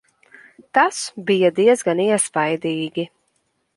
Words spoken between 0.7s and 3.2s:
Tas bija diezgan iespaidīgi.